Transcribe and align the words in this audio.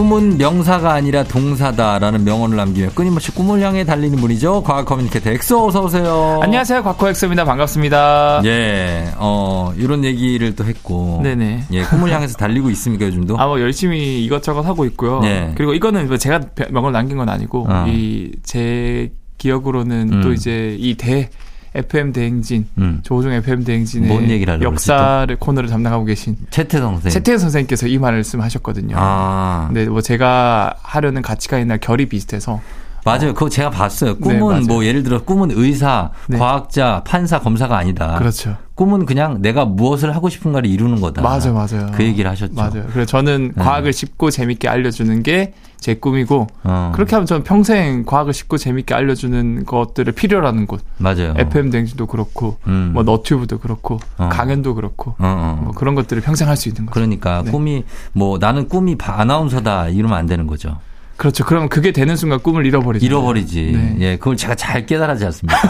꿈은 0.00 0.38
명사가 0.38 0.94
아니라 0.94 1.22
동사다라는 1.24 2.24
명언을 2.24 2.56
남기며 2.56 2.88
끊임없이 2.94 3.32
꿈을 3.32 3.60
향해 3.60 3.84
달리는 3.84 4.16
분이죠. 4.18 4.62
과학 4.62 4.86
커뮤니케이터 4.86 5.28
엑소 5.28 5.66
어서 5.66 5.84
오세요. 5.84 6.40
안녕하세요. 6.42 6.82
과커 6.82 7.04
엑소입니다. 7.04 7.44
반갑습니다. 7.44 8.40
예, 8.46 9.12
어, 9.18 9.74
이런 9.76 10.02
얘기를 10.02 10.56
또 10.56 10.64
했고. 10.64 11.20
네네. 11.22 11.64
예, 11.72 11.82
꿈을 11.82 12.10
향해서 12.10 12.38
달리고 12.38 12.70
있습니까, 12.70 13.04
요즘도? 13.04 13.38
아, 13.38 13.46
뭐 13.46 13.60
열심히 13.60 14.24
이것저것 14.24 14.62
하고 14.62 14.86
있고요. 14.86 15.20
네. 15.20 15.52
그리고 15.54 15.74
이거는 15.74 16.08
뭐 16.08 16.16
제가 16.16 16.40
명언을 16.70 16.92
남긴 16.92 17.18
건 17.18 17.28
아니고 17.28 17.66
어. 17.68 17.84
이제 17.86 19.12
기억으로는 19.36 20.14
음. 20.14 20.20
또 20.22 20.32
이제 20.32 20.76
이대 20.80 21.28
FM 21.74 22.12
대행진 22.12 22.66
음. 22.78 23.00
조종 23.02 23.32
FM 23.32 23.64
대행진의 23.64 24.44
역사를 24.62 25.36
코너를 25.36 25.68
담당하고 25.68 26.04
계신 26.04 26.36
채태성 26.50 26.94
선생님. 26.94 27.10
최태현 27.12 27.38
선생님께서 27.38 27.86
이 27.86 27.98
말씀하셨거든요. 27.98 28.96
아. 28.98 29.66
근데 29.68 29.86
뭐 29.86 30.00
제가 30.00 30.74
하려는 30.82 31.22
가치가 31.22 31.58
있나 31.58 31.76
결이 31.76 32.06
비슷해서 32.06 32.60
맞아요. 33.04 33.34
그거 33.34 33.48
제가 33.48 33.70
봤어요. 33.70 34.14
네, 34.14 34.18
꿈은 34.20 34.40
맞아요. 34.46 34.62
뭐 34.66 34.84
예를 34.84 35.02
들어 35.02 35.22
꿈은 35.22 35.50
의사, 35.52 36.10
네. 36.28 36.38
과학자, 36.38 37.02
판사, 37.06 37.40
검사가 37.40 37.76
아니다. 37.76 38.16
그렇죠. 38.18 38.56
꿈은 38.74 39.04
그냥 39.06 39.42
내가 39.42 39.64
무엇을 39.66 40.14
하고 40.14 40.28
싶은가를 40.28 40.68
이루는 40.70 41.00
거다. 41.00 41.20
맞아요, 41.22 41.52
맞아요. 41.54 41.90
그 41.92 42.02
얘기를 42.04 42.30
하셨죠. 42.30 42.54
맞아요. 42.54 42.84
그래서 42.92 43.04
저는 43.06 43.52
네. 43.56 43.62
과학을 43.62 43.92
쉽고 43.92 44.30
재밌게 44.30 44.68
알려주는 44.68 45.22
게 45.22 45.52
제 45.80 45.94
꿈이고 45.94 46.46
어. 46.62 46.92
그렇게 46.94 47.16
하면 47.16 47.24
저는 47.24 47.42
평생 47.42 48.04
과학을 48.04 48.34
쉽고 48.34 48.58
재밌게 48.58 48.92
알려주는 48.94 49.64
것들을 49.64 50.12
필요로 50.12 50.46
하는 50.46 50.66
곳 50.66 50.82
맞아요. 50.98 51.32
FM 51.38 51.70
댕진도 51.70 52.04
그렇고 52.06 52.58
음. 52.66 52.90
뭐 52.92 53.02
너튜브도 53.02 53.60
그렇고 53.60 53.98
어. 54.18 54.28
강연도 54.30 54.74
그렇고 54.74 55.12
어, 55.12 55.16
어. 55.18 55.58
뭐 55.62 55.72
그런 55.72 55.94
것들을 55.94 56.20
평생 56.20 56.48
할 56.50 56.58
수 56.58 56.68
있는 56.68 56.84
거죠. 56.84 56.92
그러니까 56.92 57.40
네. 57.46 57.50
꿈이 57.50 57.84
뭐 58.12 58.36
나는 58.36 58.68
꿈이 58.68 58.96
바- 58.98 59.20
아나운서다 59.22 59.88
이러면 59.88 60.18
안 60.18 60.26
되는 60.26 60.46
거죠. 60.46 60.76
그렇죠. 61.20 61.44
그러면 61.44 61.68
그게 61.68 61.92
되는 61.92 62.16
순간 62.16 62.40
꿈을 62.40 62.64
잃어버리죠. 62.64 63.04
잃어버리지. 63.04 63.72
네. 63.74 63.96
예, 64.00 64.16
그걸 64.16 64.38
제가 64.38 64.54
잘 64.54 64.86
깨달았지 64.86 65.22
않습니까? 65.26 65.60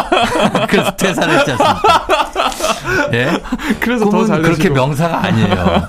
그래서 0.70 0.96
퇴사를 0.96 1.38
했지 1.38 1.50
않습니까? 1.50 2.06
예? 3.12 3.30
그래서 3.78 4.06
더 4.06 4.10
꿈은 4.10 4.26
잘 4.26 4.40
그렇게. 4.40 4.70
명사가 4.70 5.22
아니에요. 5.22 5.86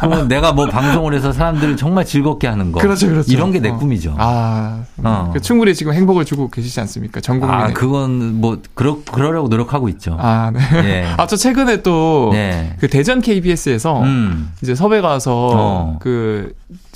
꿈은 0.00 0.28
내가 0.28 0.52
뭐 0.52 0.64
방송을 0.64 1.12
해서 1.12 1.30
사람들을 1.30 1.76
정말 1.76 2.06
즐겁게 2.06 2.46
하는 2.46 2.72
거. 2.72 2.80
그렇죠, 2.80 3.08
그렇죠. 3.08 3.30
이런 3.30 3.52
게내 3.52 3.68
어. 3.68 3.76
꿈이죠. 3.76 4.14
아, 4.16 4.82
어. 5.04 5.30
그 5.32 5.40
충분히 5.40 5.74
지금 5.74 5.92
행복을 5.92 6.24
주고 6.24 6.48
계시지 6.48 6.80
않습니까? 6.80 7.20
전 7.20 7.40
국민에. 7.40 7.62
아, 7.62 7.66
그건 7.72 8.40
뭐 8.40 8.60
그러 8.74 8.98
그러려고 9.04 9.48
노력하고 9.48 9.88
있죠. 9.90 10.16
아, 10.18 10.50
네. 10.52 10.60
예. 10.84 11.04
아, 11.16 11.26
저 11.26 11.36
최근에 11.36 11.82
또, 11.82 12.30
네. 12.32 12.74
그 12.80 12.88
대전 12.88 13.20
KBS에서 13.20 14.02
음. 14.02 14.50
이제 14.62 14.74
섭외 14.74 15.00
가서 15.00 15.50
어. 15.52 15.98
그, 16.00 16.52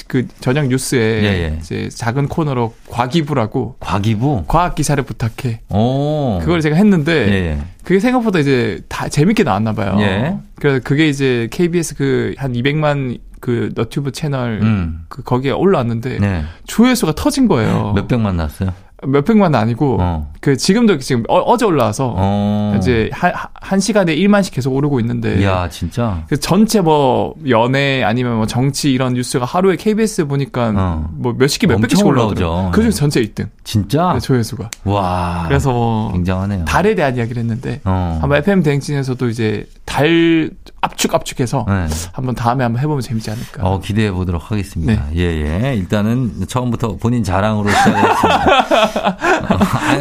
그 0.08 0.26
저녁 0.40 0.66
뉴스에 0.66 0.98
예, 0.98 1.24
예. 1.24 1.58
이제 1.60 1.88
작은 1.88 2.28
코너로 2.28 2.74
과기부라고 2.90 3.76
과기부. 3.80 4.44
과학 4.46 4.74
기사를 4.74 5.02
부탁해. 5.04 5.60
오. 5.70 6.38
그걸 6.40 6.60
제가 6.60 6.76
했는데 6.76 7.12
예, 7.28 7.32
예. 7.32 7.58
그게 7.84 7.98
생각보다 8.00 8.38
이제 8.38 8.80
다 8.88 9.08
재밌게 9.08 9.42
나왔나 9.44 9.72
봐요. 9.72 9.96
예. 10.00 10.36
그래서 10.56 10.80
그게 10.84 11.08
이제 11.08 11.48
KBS 11.50 11.94
그 11.96 12.34
한 12.36 12.52
200만 12.52 13.18
그 13.42 13.70
너튜브 13.74 14.12
채널 14.12 14.60
음. 14.62 15.04
그 15.08 15.24
거기에 15.24 15.50
올라왔는데 15.50 16.18
네. 16.20 16.44
조회수가 16.68 17.16
터진 17.16 17.48
거예요. 17.48 17.92
몇 17.92 18.06
백만 18.06 18.36
났어요? 18.36 18.72
몇 19.04 19.24
백만 19.24 19.52
아니고 19.56 19.98
어. 20.00 20.32
그 20.40 20.56
지금도 20.56 20.98
지금 20.98 21.24
어, 21.28 21.56
제 21.56 21.64
올라와서 21.64 22.14
어. 22.16 22.76
이제 22.78 23.10
한, 23.12 23.32
한 23.54 23.80
시간에 23.80 24.14
1만씩 24.14 24.54
계속 24.54 24.72
오르고 24.72 25.00
있는데 25.00 25.40
이야, 25.40 25.68
진짜. 25.68 26.24
그 26.28 26.38
전체 26.38 26.80
뭐 26.80 27.34
연애 27.48 28.04
아니면 28.04 28.36
뭐 28.36 28.46
정치 28.46 28.92
이런 28.92 29.14
뉴스가 29.14 29.44
하루에 29.44 29.74
KBS 29.74 30.26
보니까 30.28 30.72
어. 30.76 31.10
뭐 31.12 31.34
몇십 31.36 31.62
개 31.62 31.66
몇백 31.66 31.90
개씩 31.90 32.06
올라오죠. 32.06 32.48
올라오죠. 32.48 32.70
그중에 32.70 32.92
전체 32.92 33.20
1등 33.20 33.48
진짜? 33.64 34.12
네, 34.12 34.20
조회수가. 34.20 34.70
와. 34.84 35.46
그래서 35.48 35.72
뭐 35.72 36.12
굉장하네요. 36.12 36.64
달에 36.66 36.94
대한 36.94 37.16
이야기를 37.16 37.42
했는데 37.42 37.80
어. 37.84 38.18
한번 38.20 38.38
FM 38.38 38.62
대행진에서도 38.62 39.28
이제 39.30 39.66
달 39.84 40.50
압축 40.84 41.14
압축해서 41.14 41.64
네. 41.68 41.86
한번 42.12 42.34
다음에 42.34 42.64
한번 42.64 42.82
해보면 42.82 43.02
재밌지 43.02 43.30
않을까. 43.30 43.62
어, 43.62 43.78
기대해 43.78 44.10
보도록 44.10 44.50
하겠습니다. 44.50 45.06
네. 45.10 45.16
예, 45.16 45.22
예. 45.70 45.76
일단은 45.76 46.44
처음부터 46.48 46.96
본인 46.96 47.22
자랑으로 47.22 47.70
시작했습니다. 47.70 49.16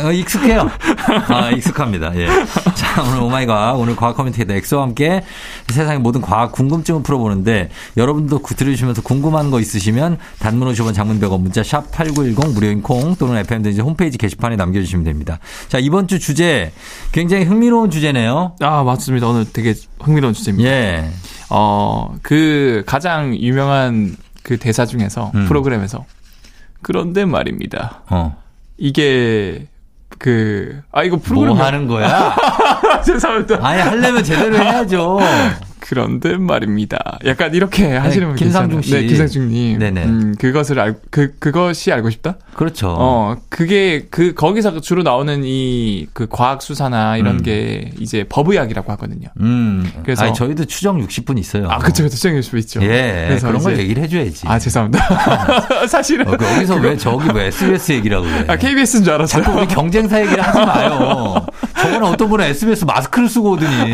어, 0.03 0.08
어, 0.08 0.12
익숙해요. 0.12 0.72
아, 1.28 1.52
익숙합니다. 1.52 2.12
예. 2.16 2.25
자, 2.74 3.03
오늘 3.03 3.22
오마이과학, 3.22 3.80
오늘 3.80 3.96
과학 3.96 4.18
커뮤니케이터 4.18 4.53
엑소와 4.56 4.81
함께 4.81 5.24
세상의 5.68 6.00
모든 6.00 6.20
과학 6.20 6.52
궁금증을 6.52 7.03
풀어보는데 7.03 7.70
여러분도 7.96 8.40
그 8.40 8.56
들으시면서 8.56 9.03
궁금한 9.03 9.52
거 9.52 9.59
있으시면 9.59 10.18
단문 10.40 10.68
50원 10.74 10.96
장문 10.96 11.20
100원 11.20 11.41
문자 11.41 11.62
샵 11.62 11.91
8910 11.91 12.56
무료인 12.56 12.81
콩 12.81 13.16
또는 13.18 13.38
FM등지 13.38 13.81
홈페이지 13.81 14.18
게시판에 14.18 14.56
남겨주시면 14.56 15.06
됩니다. 15.06 15.38
자, 15.70 15.78
이번 15.78 16.08
주 16.08 16.18
주제 16.18 16.72
굉장히 17.12 17.44
흥미로운 17.46 17.91
주제네요. 17.91 18.56
아 18.62 18.81
맞습니다. 18.81 19.28
오늘 19.28 19.46
되게 19.52 19.75
흥미로운 20.00 20.34
주제입니다. 20.34 20.70
예. 20.70 20.71
어 21.50 22.16
그 22.22 22.84
가장 22.86 23.36
유명한 23.36 24.16
그 24.44 24.58
대사 24.58 24.86
중에서 24.86 25.32
음. 25.36 25.46
프로그램에서 25.48 26.06
그런데 26.82 27.26
말입니다. 27.26 28.02
어. 28.09 28.36
이게 28.78 29.68
그 30.18 30.82
아 30.92 31.04
이거 31.04 31.18
프로그램 31.18 31.56
뭐 31.58 31.66
하는 31.66 31.88
거야? 31.88 32.36
죄송합니다. 33.06 33.59
아니, 33.62 33.81
하려면 33.81 34.23
제대로 34.23 34.56
해야죠. 34.57 35.19
그런데 35.79 36.38
말입니다. 36.38 37.17
약간 37.25 37.53
이렇게 37.53 37.95
하시는 37.97 38.28
분 38.28 38.35
김상중. 38.38 38.81
씨. 38.81 38.94
네, 38.94 39.03
김상중님. 39.07 39.79
네네. 39.79 40.03
음, 40.06 40.35
그것을 40.39 40.79
알, 40.79 40.95
그, 41.09 41.34
그것이 41.40 41.91
알고 41.91 42.09
싶다? 42.11 42.35
그렇죠. 42.53 42.95
어, 42.97 43.35
그게, 43.50 44.06
그, 44.09 44.34
거기서 44.34 44.79
주로 44.79 45.03
나오는 45.03 45.41
이, 45.44 46.07
그, 46.13 46.28
과학수사나 46.29 47.17
이런 47.17 47.38
음. 47.40 47.44
게, 47.44 47.91
이제, 48.00 48.23
법의학이라고 48.29 48.90
하거든요. 48.94 49.28
음. 49.41 49.91
그래서- 50.03 50.23
아니, 50.23 50.34
저희도 50.34 50.66
추정 50.66 51.01
60분 51.06 51.38
있어요. 51.40 51.67
아, 51.69 51.79
그쵸, 51.79 52.03
그쵸, 52.03 52.16
수정해 52.16 52.41
수 52.41 52.57
있죠. 52.59 52.81
예. 52.84 53.25
그래서 53.28 53.47
그런 53.47 53.61
걸 53.61 53.73
이제- 53.73 53.81
얘기를 53.81 54.03
해줘야지. 54.03 54.47
아, 54.47 54.59
죄송합니다. 54.59 55.03
사실은. 55.90 56.28
어, 56.28 56.38
그 56.38 56.45
여기서 56.45 56.75
왜 56.75 56.95
저기 56.95 57.28
왜 57.34 57.47
SBS 57.47 57.91
얘기라고 57.94 58.23
그래. 58.25 58.45
아, 58.47 58.56
KBS인 58.56 59.03
줄 59.03 59.13
알았어요. 59.13 59.44
자꾸 59.44 59.57
우리 59.57 59.67
경쟁사 59.67 60.22
얘기를 60.22 60.41
하지 60.41 60.59
마요. 60.59 61.45
저번에 61.81 62.08
어떤 62.08 62.30
분은 62.30 62.46
SBS 62.46 62.86
마스크를 62.86 63.28
쓰고 63.30 63.52
오더니 63.52 63.92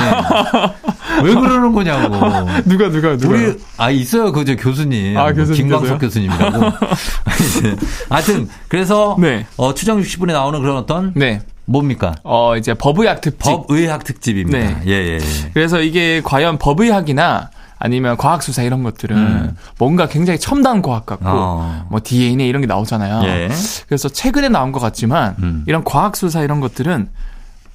왜 1.24 1.34
그러는 1.34 1.72
거냐고. 1.74 2.16
누가, 2.66 2.90
누가, 2.90 3.18
누가. 3.18 3.28
우리 3.36 3.58
아 3.78 3.90
있어요 3.90 4.32
그저 4.32 4.56
교수님 4.56 5.18
아, 5.18 5.32
교수님 5.34 5.70
김광석 5.70 6.00
계세요? 6.00 6.30
교수님이라고 6.30 6.72
하여튼 8.10 8.50
그래서 8.68 9.16
네. 9.20 9.46
어, 9.58 9.74
추정 9.74 10.02
60분에 10.02 10.32
나오는 10.34 10.60
그런 10.62 10.78
어떤 10.78 11.14
네. 11.16 11.42
뭡니까 11.66 12.16
어, 12.24 12.56
이제 12.58 12.74
법의학 12.74 13.22
특집. 13.22 13.40
법의학 13.44 14.04
특집입니다 14.04 14.58
네. 14.58 14.78
예 14.86 14.92
예 14.92 15.14
예. 15.16 15.20
그래서 15.54 15.82
이게 15.82 16.22
과연 16.24 16.58
법의학이나 16.60 17.50
아니면 17.80 18.18
과학 18.18 18.42
수사 18.42 18.64
이런 18.64 18.82
것들은 18.84 19.16
음. 19.18 19.56
뭔가 19.78 20.08
굉장히 20.08 20.40
첨단 20.40 20.82
과학 20.82 21.06
같고, 21.06 21.26
어. 21.28 21.86
뭐 21.92 22.00
DNA 22.04 22.48
이런 22.48 22.62
게 22.62 22.66
나오잖아요. 22.68 23.22
예. 23.26 23.50
그래서 23.88 24.10
최근에 24.10 24.50
나온 24.50 24.72
것 24.72 24.80
같지만 24.80 25.36
음. 25.40 25.64
이런 25.68 25.84
과학 25.84 26.16
수사 26.16 26.42
이런 26.42 26.60
것들은 26.60 27.08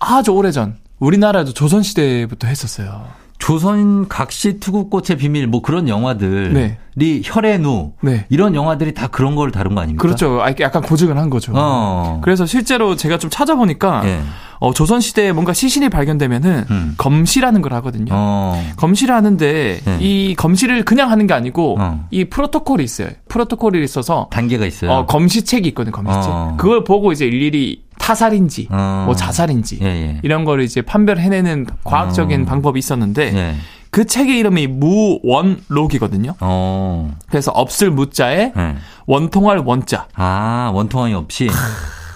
아주 0.02 0.32
오래전 0.32 0.76
우리나라도 0.98 1.52
조선 1.52 1.82
시대부터 1.82 2.48
했었어요. 2.48 3.04
조선 3.38 4.06
각시 4.06 4.60
투구꽃의 4.60 5.18
비밀 5.18 5.48
뭐 5.48 5.62
그런 5.62 5.88
영화들이 5.88 6.76
네. 6.94 7.20
혈의누 7.24 7.92
네. 8.00 8.24
이런 8.28 8.54
영화들이 8.54 8.94
다 8.94 9.08
그런 9.08 9.34
걸 9.34 9.50
다룬 9.50 9.74
거 9.74 9.80
아닙니까? 9.80 10.00
그렇죠. 10.00 10.40
아, 10.40 10.52
약간 10.60 10.80
고증을 10.80 11.18
한 11.18 11.28
거죠. 11.28 11.52
어. 11.56 12.20
그래서 12.22 12.46
실제로 12.46 12.94
제가 12.94 13.18
좀 13.18 13.30
찾아보니까 13.30 14.02
예. 14.04 14.20
어, 14.60 14.72
조선 14.72 15.00
시대에 15.00 15.32
뭔가 15.32 15.52
시신이 15.52 15.88
발견되면은 15.88 16.66
음. 16.70 16.94
검시라는 16.98 17.62
걸 17.62 17.72
하거든요. 17.74 18.12
어. 18.12 18.64
검시를 18.76 19.12
하는데 19.12 19.80
네. 19.84 19.98
이 20.00 20.36
검시를 20.36 20.84
그냥 20.84 21.10
하는 21.10 21.26
게 21.26 21.34
아니고 21.34 21.78
어. 21.80 22.06
이 22.12 22.26
프로토콜이 22.26 22.84
있어요. 22.84 23.08
프로토콜이 23.26 23.82
있어서 23.82 24.28
단계가 24.30 24.66
있어요. 24.66 24.92
어, 24.92 25.06
검시책이 25.06 25.68
있거든요. 25.70 25.90
검시책. 25.90 26.30
어. 26.30 26.54
그걸 26.58 26.84
보고 26.84 27.10
이제 27.10 27.26
일일이 27.26 27.82
타살인지 28.02 28.66
어. 28.70 29.04
뭐 29.06 29.14
자살인지 29.14 29.78
예, 29.80 29.86
예. 29.86 30.20
이런 30.24 30.44
거를 30.44 30.64
이제 30.64 30.82
판별해내는 30.82 31.66
과학적인 31.84 32.42
어. 32.42 32.44
방법이 32.44 32.78
있었는데 32.78 33.32
예. 33.32 33.54
그 33.90 34.06
책의 34.06 34.38
이름이 34.38 34.66
무원록이거든요. 34.66 36.34
어. 36.40 37.14
그래서 37.28 37.52
없을 37.52 37.92
무자에 37.92 38.52
예. 38.56 38.76
원통할 39.06 39.58
원자. 39.58 40.08
아, 40.14 40.72
원통함이 40.74 41.14
없이. 41.14 41.48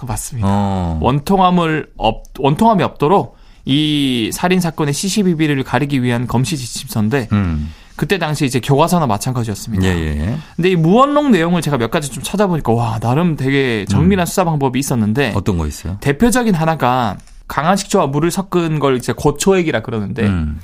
맞습니다. 0.03 0.49
어. 0.51 0.99
원통함을 1.01 1.91
없 1.97 2.25
원통함이 2.39 2.83
없도록 2.83 3.37
이 3.65 4.31
살인 4.33 4.61
사건의 4.61 4.93
시시비비를 4.93 5.63
가리기 5.63 6.03
위한 6.03 6.27
검시 6.27 6.57
지침서인데 6.57 7.29
음. 7.31 7.73
그때 7.97 8.19
당시 8.19 8.45
이제 8.45 8.61
교과서나 8.61 9.07
마찬가지였습니다. 9.07 9.85
예, 9.87 9.91
예. 9.91 10.39
근데 10.55 10.71
이 10.71 10.77
무언록 10.77 11.31
내용을 11.31 11.63
제가 11.63 11.79
몇 11.79 11.91
가지 11.91 12.11
좀 12.11 12.23
찾아보니까 12.23 12.73
와 12.73 12.99
나름 13.01 13.37
되게 13.37 13.85
정밀한 13.89 14.27
수사 14.27 14.45
방법이 14.45 14.79
있었는데 14.79 15.31
음. 15.31 15.37
어떤 15.37 15.59
거 15.59 15.67
있어요? 15.67 15.97
대표적인 16.01 16.55
하나가 16.55 17.17
강한 17.49 17.77
식초와 17.77 18.09
물을 18.09 18.31
섞은 18.31 18.79
걸 18.81 18.97
이제 18.97 19.13
고초액이라 19.13 19.83
그러는데 19.83 20.27
음. 20.27 20.61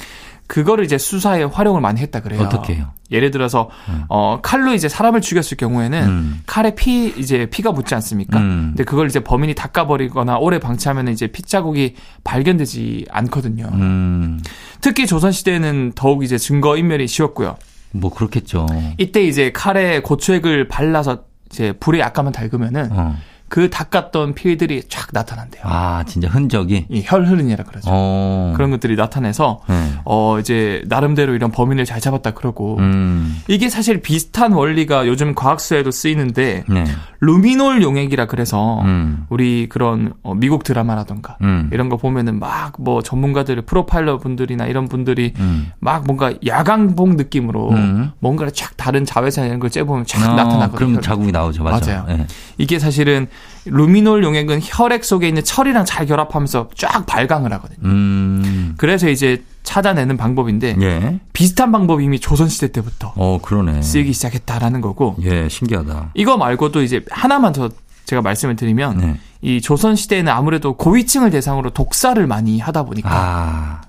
그거를 0.52 0.84
이제 0.84 0.98
수사에 0.98 1.44
활용을 1.44 1.80
많이 1.80 1.98
했다 2.02 2.20
그래요. 2.20 2.42
어떻게 2.42 2.74
해요? 2.74 2.90
예를 3.10 3.30
들어서 3.30 3.70
어 4.10 4.40
칼로 4.42 4.74
이제 4.74 4.86
사람을 4.86 5.22
죽였을 5.22 5.56
경우에는 5.56 6.02
음. 6.06 6.42
칼에 6.44 6.74
피 6.74 7.06
이제 7.16 7.46
피가 7.46 7.72
묻지 7.72 7.94
않습니까? 7.94 8.38
음. 8.38 8.72
근데 8.72 8.84
그걸 8.84 9.06
이제 9.06 9.20
범인이 9.20 9.54
닦아버리거나 9.54 10.36
오래 10.36 10.58
방치하면 10.58 11.08
이제 11.08 11.28
피자국이 11.28 11.94
발견되지 12.22 13.06
않거든요. 13.10 13.70
음. 13.72 14.40
특히 14.82 15.06
조선 15.06 15.32
시대에는 15.32 15.92
더욱 15.94 16.22
이제 16.22 16.36
증거 16.36 16.76
인멸이 16.76 17.06
쉬웠고요. 17.06 17.56
뭐 17.92 18.12
그렇겠죠. 18.12 18.66
이때 18.98 19.24
이제 19.24 19.52
칼에 19.52 20.02
고추액을 20.02 20.68
발라서 20.68 21.22
이제 21.50 21.72
불에 21.72 22.00
약간만 22.00 22.34
달구면은 22.34 22.90
어. 22.92 23.16
그 23.52 23.68
닦았던 23.68 24.32
피들이 24.32 24.84
쫙 24.88 25.08
나타난대요. 25.12 25.62
아, 25.66 26.04
진짜 26.06 26.26
흔적이. 26.26 26.86
이 26.88 27.02
혈흔이라 27.04 27.64
그러죠. 27.64 27.90
어. 27.92 28.54
그런 28.56 28.70
것들이 28.70 28.96
나타내서 28.96 29.60
네. 29.68 29.92
어 30.06 30.38
이제 30.40 30.82
나름대로 30.86 31.34
이런 31.34 31.50
범인을 31.50 31.84
잘 31.84 32.00
잡았다 32.00 32.30
그러고 32.30 32.78
음. 32.78 33.42
이게 33.48 33.68
사실 33.68 34.00
비슷한 34.00 34.52
원리가 34.52 35.06
요즘 35.06 35.34
과학서에도 35.34 35.90
쓰이는데 35.90 36.64
네. 36.66 36.84
루미놀 37.20 37.82
용액이라 37.82 38.24
그래서 38.24 38.80
음. 38.84 39.26
우리 39.28 39.68
그런 39.68 40.14
어, 40.22 40.32
미국 40.34 40.64
드라마라던가 40.64 41.36
음. 41.42 41.68
이런 41.74 41.90
거 41.90 41.98
보면은 41.98 42.38
막 42.38 42.72
뭐 42.78 43.02
전문가들 43.02 43.62
프로파일러 43.62 44.18
분들이나 44.18 44.66
이런 44.66 44.88
분들이 44.88 45.34
음. 45.38 45.72
막 45.78 46.04
뭔가 46.06 46.32
야광봉 46.44 47.16
느낌으로 47.16 47.70
음. 47.70 48.12
뭔가를 48.18 48.52
쫙 48.52 48.76
다른 48.76 49.04
자외선 49.04 49.46
이런 49.46 49.60
걸 49.60 49.70
쬐보면 49.70 50.06
쫙 50.06 50.30
어, 50.30 50.34
나타나거든요. 50.34 50.72
그럼 50.72 51.00
자국이 51.00 51.32
나오죠. 51.32 51.62
맞아. 51.62 52.04
맞아요. 52.04 52.20
예. 52.20 52.26
이게 52.58 52.78
사실은 52.78 53.28
루미놀 53.64 54.24
용액은 54.24 54.60
혈액 54.62 55.04
속에 55.04 55.28
있는 55.28 55.44
철이랑 55.44 55.84
잘 55.84 56.06
결합하면서 56.06 56.70
쫙 56.76 57.06
발광을 57.06 57.52
하거든요. 57.54 57.78
음. 57.84 58.74
그래서 58.76 59.08
이제 59.08 59.44
찾아내는 59.62 60.16
방법인데 60.16 60.76
예. 60.80 61.20
비슷한 61.32 61.70
방법이 61.70 62.04
이미 62.04 62.18
조선 62.18 62.48
시대 62.48 62.72
때부터 62.72 63.12
어, 63.14 63.38
그러네. 63.40 63.82
쓰이기 63.82 64.12
시작했다라는 64.12 64.80
거고 64.80 65.16
예, 65.22 65.48
신기하다. 65.48 66.10
이거 66.14 66.36
말고도 66.36 66.82
이제 66.82 67.04
하나만 67.10 67.52
더 67.52 67.70
제가 68.04 68.20
말씀을 68.22 68.56
드리면 68.56 68.98
네. 68.98 69.20
이 69.42 69.60
조선 69.60 69.94
시대에는 69.94 70.32
아무래도 70.32 70.76
고위층을 70.76 71.30
대상으로 71.30 71.70
독사를 71.70 72.24
많이 72.26 72.58
하다 72.58 72.82
보니까 72.82 73.10
아. 73.10 73.80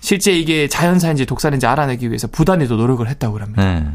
실제 0.00 0.32
이게 0.32 0.68
자연사인지 0.68 1.26
독살인지 1.26 1.66
알아내기 1.66 2.08
위해서 2.08 2.28
부단히도 2.28 2.76
노력을 2.76 3.06
했다고 3.08 3.40
합니다. 3.40 3.64
네. 3.64 3.86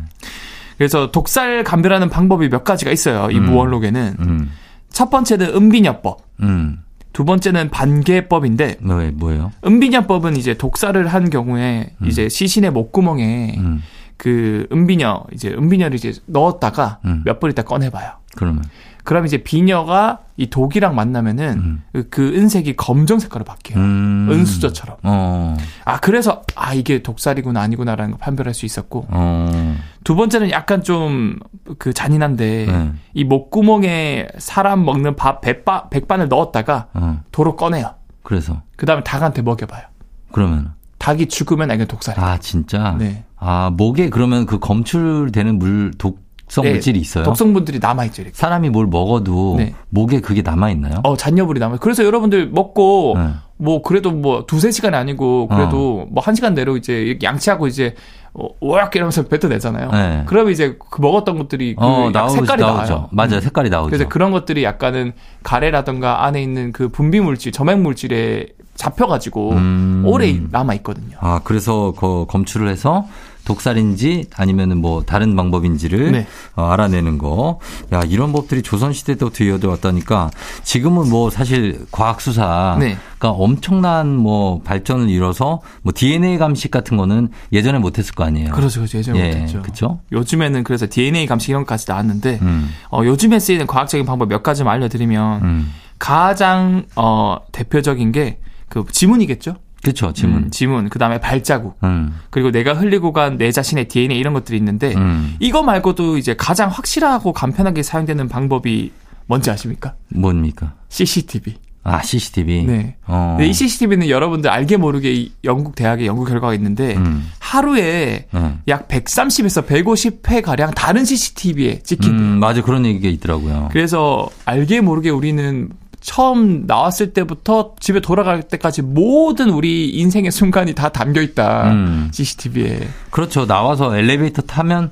그래서 0.78 1.12
독살 1.12 1.64
감별하는 1.64 2.10
방법이 2.10 2.50
몇 2.50 2.64
가지가 2.64 2.92
있어요. 2.92 3.30
이 3.32 3.38
음. 3.38 3.46
무언록에는 3.46 4.16
음. 4.20 4.52
첫 4.92 5.10
번째는 5.10 5.56
은비녀법, 5.56 6.22
음. 6.42 6.84
두 7.14 7.26
번째는 7.26 7.70
반개법인데 7.70 8.78
뭐, 8.82 9.02
뭐예요? 9.14 9.52
은비녀법은 9.66 10.38
이제 10.38 10.54
독살을 10.54 11.08
한 11.08 11.30
경우에 11.30 11.94
이제 12.06 12.30
시신의 12.30 12.72
목구멍에 12.72 13.56
음. 13.58 13.82
그 14.18 14.68
은비녀 14.72 15.26
이제 15.34 15.50
은비녀를 15.50 15.96
이제 15.96 16.14
넣었다가 16.28 17.00
음. 17.06 17.24
몇번 17.26 17.52
있다 17.52 17.64
꺼내봐요. 17.64 18.12
그러면. 18.36 18.64
그럼 19.04 19.26
이제 19.26 19.38
비녀가 19.38 20.20
이 20.38 20.50
독이랑 20.50 20.96
만나면은 20.96 21.54
음. 21.58 21.84
그- 21.92 22.10
그 22.10 22.28
은색이 22.36 22.76
검정 22.76 23.20
색깔로 23.20 23.44
바뀌어요. 23.46 23.84
음. 23.84 24.28
은수저처럼. 24.32 24.98
어. 25.04 25.58
아 25.86 26.00
그래서 26.00 26.44
아 26.56 26.74
이게 26.74 27.02
독살이구나 27.04 27.60
아니구나라는 27.62 28.12
걸 28.12 28.20
판별할 28.20 28.54
수 28.54 28.66
있었고 28.66 29.08
어. 29.10 29.76
두 30.04 30.16
번째는 30.16 30.52
약간 30.52 30.84
좀 30.84 31.38
그 31.78 31.94
잔인한데 31.94 32.66
네. 32.66 32.92
이 33.14 33.24
목구멍에 33.24 34.28
사람 34.40 34.84
먹는 34.84 35.16
밥 35.16 35.42
백반 35.42 35.90
백반을 35.90 36.28
넣었다가 36.28 36.88
어. 36.94 37.22
도로 37.32 37.56
꺼내요. 37.56 37.94
그래서. 38.24 38.62
그 38.76 38.86
다음에 38.86 39.04
닭한테 39.04 39.42
먹여봐요. 39.42 39.84
그러면. 40.32 40.74
닭이 40.98 41.28
죽으면 41.28 41.72
아 41.72 41.76
이건 41.76 41.88
독살이에요. 41.88 42.26
아, 42.26 42.38
진짜? 42.40 42.96
네. 43.00 43.24
아, 43.38 43.72
목에 43.76 44.10
그러면 44.10 44.46
그 44.46 44.60
검출되는 44.60 45.58
물, 45.60 45.92
독 45.98 46.20
성 46.52 46.66
네, 46.66 46.72
물질이 46.72 47.00
있어요? 47.00 47.24
독성분들이 47.24 47.80
남아 47.80 48.04
있죠. 48.06 48.24
이렇게. 48.24 48.36
사람이 48.36 48.72
뭘 48.72 48.86
먹어도 48.86 49.56
네. 49.58 49.74
목에 49.88 50.20
그게 50.20 50.42
남아 50.42 50.70
있나요? 50.72 50.96
어 51.04 51.16
잔여물이 51.16 51.62
남아. 51.62 51.78
그래서 51.78 52.04
여러분들 52.04 52.50
먹고 52.50 53.16
네. 53.18 53.30
뭐 53.56 53.82
그래도 53.82 54.12
뭐 54.12 54.46
두세 54.46 54.70
시간이 54.70 54.94
아니고 54.98 55.48
그래도 55.48 56.08
뭐한 56.10 56.36
시간 56.36 56.54
내로 56.54 56.76
이제 56.76 57.18
양치하고 57.24 57.68
이제 57.68 57.96
어, 58.34 58.50
오약 58.60 58.94
이러면서 58.94 59.24
뱉어내잖아요. 59.28 59.92
네. 59.92 60.24
그러면 60.26 60.52
이제 60.52 60.78
그 60.90 61.00
먹었던 61.00 61.38
것들이 61.38 61.76
그 61.76 61.86
어, 61.86 62.08
약 62.08 62.12
나오죠, 62.12 62.36
색깔이 62.36 62.62
나오죠. 62.62 62.94
나와요. 62.94 63.10
맞아요. 63.12 63.36
음. 63.36 63.40
색깔이 63.40 63.70
나오죠. 63.70 63.90
그래서 63.90 64.10
그런 64.10 64.32
것들이 64.32 64.66
약간은 64.66 65.14
가래라던가 65.44 66.26
안에 66.26 66.44
있는 66.44 66.74
그 66.74 66.90
분비 66.90 67.22
물질, 67.22 67.54
점액 67.54 67.80
물질에 67.80 68.48
잡혀가지고 68.76 69.52
음. 69.52 70.04
오래 70.06 70.40
남아 70.50 70.74
있거든요. 70.76 71.18
아, 71.20 71.42
그래서 71.44 71.94
그 71.98 72.26
검출을 72.28 72.70
해서 72.70 73.06
독살인지 73.46 74.26
아니면은 74.36 74.78
뭐 74.78 75.04
다른 75.04 75.36
방법인지를 75.36 76.12
네. 76.12 76.28
어, 76.56 76.66
알아내는 76.66 77.18
거. 77.18 77.60
야, 77.92 78.02
이런 78.08 78.32
법들이 78.32 78.62
조선 78.62 78.94
시대 78.94 79.16
때부터 79.16 79.44
이어져 79.44 79.70
왔다니까 79.70 80.32
지금은 80.64 81.10
뭐 81.10 81.30
사실 81.30 81.86
과학 81.92 82.22
수사가 82.22 82.78
네. 82.80 82.98
엄청난 83.20 84.16
뭐 84.16 84.62
발전을 84.62 85.10
이뤄서 85.10 85.62
뭐 85.82 85.94
DNA 85.96 86.38
감식 86.38 86.72
같은 86.72 86.98
거는 86.98 87.30
예전에 87.52 87.80
못했을 87.80 88.14
거 88.14 88.24
아니에요. 88.24 88.52
그렇죠, 88.52 88.80
그렇죠. 88.80 88.98
예전에 88.98 89.20
예, 89.20 89.26
못했죠. 89.34 89.62
그쵸? 89.62 90.00
요즘에는 90.12 90.64
그래서 90.64 90.88
DNA 90.90 91.26
감식 91.28 91.50
이런 91.50 91.64
것까지 91.64 91.86
나왔는데 91.90 92.40
음, 92.42 92.70
어, 92.92 93.02
요즘에 93.04 93.40
쓰이는 93.40 93.68
과학적인 93.68 94.06
방법 94.06 94.30
몇 94.30 94.44
가지 94.44 94.64
만 94.64 94.76
알려드리면 94.76 95.42
음. 95.44 95.74
가장 96.00 96.86
어, 96.96 97.38
대표적인 97.52 98.12
게 98.12 98.40
그 98.72 98.84
지문이겠죠. 98.92 99.56
그쵸, 99.84 100.14
지문. 100.14 100.44
음, 100.44 100.50
지문. 100.52 100.90
그 100.90 101.00
다음에 101.00 101.20
발자국. 101.20 101.78
음, 101.84 102.16
그리고 102.30 102.52
내가 102.52 102.74
흘리고 102.74 103.14
간 103.14 103.38
내 103.38 103.52
자신의 103.52 103.88
DNA 103.88 104.18
이런 104.20 104.34
것들이 104.34 104.58
있는데 104.58 104.94
음. 104.96 105.36
이거 105.40 105.64
말고도 105.64 106.18
이제 106.18 106.36
가장 106.36 106.70
확실하고 106.70 107.34
간편하게 107.34 107.82
사용되는 107.84 108.28
방법이 108.28 108.92
뭔지 109.26 109.50
아십니까? 109.50 109.96
뭡니까? 110.10 110.74
CCTV. 110.90 111.56
아, 111.84 112.04
CCTV. 112.04 112.64
네. 112.66 112.96
어. 113.08 113.40
이 113.42 113.52
CCTV는 113.52 114.10
여러분들 114.10 114.52
알게 114.52 114.78
모르게 114.78 115.12
이 115.14 115.32
영국 115.44 115.74
대학의 115.74 116.06
연구 116.06 116.26
결과가 116.26 116.54
있는데 116.54 116.96
음. 116.98 117.28
하루에 117.40 118.28
네. 118.32 118.58
약 118.68 118.88
130에서 118.88 119.66
150회 119.66 120.44
가량 120.44 120.72
다른 120.76 121.04
CCTV에 121.06 121.80
찍힌대요. 121.80 122.22
음, 122.28 122.40
맞아. 122.40 122.62
그런 122.62 122.86
얘기가 122.86 123.10
있더라고요. 123.10 123.70
그래서 123.72 124.30
알게 124.46 124.82
모르게 124.82 125.10
우리는 125.10 125.70
처음 126.02 126.66
나왔을 126.66 127.14
때부터 127.14 127.76
집에 127.80 128.02
돌아갈 128.02 128.42
때까지 128.44 128.82
모든 128.82 129.50
우리 129.50 129.90
인생의 129.90 130.32
순간이 130.32 130.74
다 130.74 130.90
담겨 130.90 131.22
있다. 131.22 131.72
음. 131.72 132.10
CCTV에. 132.12 132.88
그렇죠. 133.12 133.46
나와서 133.46 133.96
엘리베이터 133.96 134.42
타면 134.42 134.92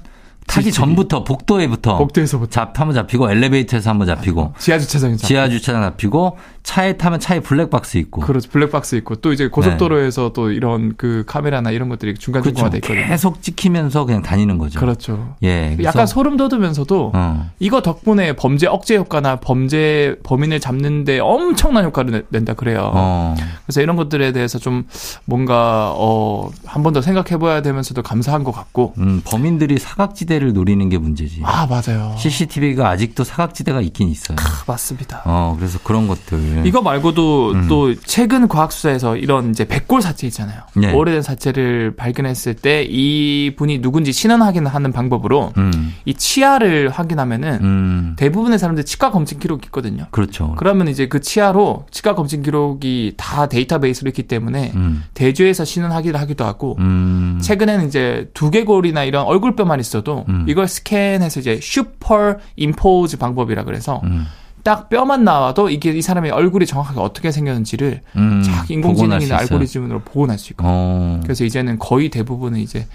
타기. 0.50 0.72
전부터 0.72 1.24
복도에부터 1.24 1.98
복도에서부터. 1.98 2.50
잡 2.52 2.80
한번 2.80 2.96
잡히고 2.96 3.30
엘리베이터에서 3.32 3.90
한번 3.90 4.08
잡히고 4.08 4.54
지하 4.58 4.80
주차장에서. 4.80 5.28
지하 5.28 5.48
주차장 5.50 5.82
잡히고 5.84 6.38
차에 6.64 6.98
타면 6.98 7.20
차에 7.20 7.40
블랙박스 7.40 7.98
있고 7.98 8.22
그렇죠. 8.22 8.50
블랙박스 8.50 8.96
있고 8.98 9.16
또 9.16 9.32
이제 9.34 9.48
고속도로에서 9.48 10.34
또 10.34 10.52
이런 10.52 10.94
그 10.98 11.24
카메라나 11.26 11.72
이런 11.72 11.90
것들이 11.90 12.16
중간 12.16 12.44
중간 12.44 12.70
돼 12.72 12.80
그렇죠. 12.80 12.94
있거든요. 12.94 13.08
계속 13.12 13.42
찍히면서 13.42 14.06
그냥 14.06 14.22
다니는 14.22 14.58
거죠. 14.58 14.80
그렇죠. 14.80 15.36
예. 15.44 15.78
약간 15.84 16.06
소름 16.06 16.38
돋으면서도 16.38 17.12
어. 17.16 17.50
이거 17.60 17.82
덕분에 17.82 18.34
범죄 18.36 18.68
억제 18.68 18.98
효과나 18.98 19.38
범죄 19.38 20.16
범인을 20.24 20.60
잡는데 20.60 21.20
엄청난 21.20 21.86
효과를 21.86 22.12
내- 22.12 22.22
낸다 22.30 22.54
그래요. 22.54 22.92
어. 22.94 23.36
그래서 23.66 23.82
이런 23.82 23.96
것들에 23.96 24.32
대해서 24.32 24.60
좀 24.60 24.86
뭔가 25.26 25.92
어한 25.96 26.84
번 26.84 26.90
더 26.94 27.02
생각해 27.04 27.38
봐야 27.40 27.62
되면서도 27.62 28.02
감사한 28.02 28.44
것 28.44 28.52
같고. 28.52 28.94
음, 28.98 29.22
범인들이 29.24 29.78
사각지 29.78 30.26
대를 30.40 30.54
노리는 30.54 30.88
게 30.90 30.98
문제지. 30.98 31.42
아 31.44 31.68
맞아요. 31.68 32.16
CCTV가 32.18 32.90
아직도 32.90 33.24
사각지대가 33.26 33.82
있긴 33.82 34.10
있어요. 34.10 34.38
아, 34.40 34.64
맞습니다. 34.66 35.22
어, 35.26 35.56
그래서 35.58 35.78
그런 35.84 36.08
것들. 36.08 36.66
이거 36.66 36.82
말고도 36.82 37.52
음. 37.52 37.68
또 37.68 37.94
최근 37.96 38.48
과학 38.48 38.72
수사에서 38.72 39.18
이런 39.18 39.50
이제 39.50 39.66
백골 39.66 40.02
사체 40.02 40.26
있잖아요. 40.28 40.62
네. 40.76 40.94
오래된 40.94 41.22
사체를 41.22 41.96
발견했을 41.96 42.56
때 42.56 42.80
이 42.90 43.52
분이 43.58 43.82
누군지 43.82 44.14
신원 44.14 44.42
확인하는 44.42 44.92
방법으로 44.94 45.52
음. 45.58 45.94
이 46.06 46.14
치아를 46.14 46.90
확인하면은 46.90 47.60
음. 47.62 48.14
대부분의 48.18 48.58
사람들 48.58 48.86
치과 48.86 49.12
검진 49.12 49.40
기록이 49.40 49.66
있거든요. 49.66 50.06
그렇죠. 50.12 50.56
그러면 50.58 50.88
이제 50.88 51.08
그 51.08 51.20
치아로 51.20 51.86
치과 51.92 52.16
검진 52.16 52.42
기록이 52.42 53.16
다 53.18 53.48
데이터베이스로 53.48 54.10
있기 54.10 54.24
때문에 54.24 54.72
음. 54.76 55.04
대조해서 55.14 55.66
신원 55.66 55.92
확인을 55.92 56.20
하기도 56.20 56.46
하고 56.46 56.78
음. 56.80 57.40
최근에는 57.42 57.88
이제 57.88 58.30
두개골이나 58.34 59.04
이런 59.04 59.26
얼굴뼈만 59.26 59.80
있어도 59.80 60.26
음. 60.30 60.46
이걸 60.48 60.68
스캔해서 60.68 61.40
이제 61.40 61.60
슈퍼 61.62 62.36
임포즈 62.56 63.18
방법이라 63.18 63.64
그래서 63.64 64.02
음. 64.04 64.26
딱 64.64 64.90
뼈만 64.90 65.24
나와도 65.24 65.70
이게 65.70 65.92
이 65.92 66.02
사람의 66.02 66.32
얼굴이 66.32 66.66
정확하게 66.66 67.00
어떻게 67.00 67.32
생겼는지를 67.32 68.02
음. 68.16 68.44
쫙 68.46 68.70
인공지능이나. 68.70 69.38
알고리즘으로 69.38 70.02
복원할 70.02 70.38
수 70.38 70.54
있고 70.54 70.64
어. 70.66 71.20
그래서 71.24 71.44
이제는 71.44 71.80
거의 71.80 72.10
대부분은 72.10 72.60
이제 72.60 72.86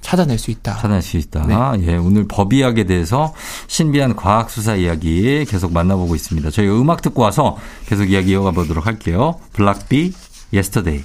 찾아낼 0.00 0.36
수 0.36 0.50
있다. 0.50 0.74
찾아낼 0.74 1.00
수 1.00 1.16
있다. 1.16 1.46
네. 1.46 1.86
예, 1.86 1.96
오늘 1.96 2.26
법의학에 2.26 2.84
대해서 2.84 3.32
신비한 3.68 4.16
과학 4.16 4.50
수사 4.50 4.74
이야기 4.74 5.44
계속 5.44 5.72
만나보고 5.72 6.16
있습니다. 6.16 6.50
저희 6.50 6.68
음악 6.68 7.02
듣고 7.02 7.22
와서 7.22 7.56
계속 7.86 8.10
이야기 8.10 8.32
이어가 8.32 8.50
보도록 8.50 8.86
할게요. 8.86 9.36
블락비 9.52 10.12
Yesterday. 10.52 11.04